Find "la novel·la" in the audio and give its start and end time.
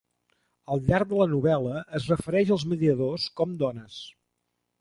1.19-1.75